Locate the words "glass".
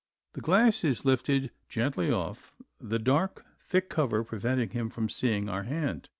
0.41-0.83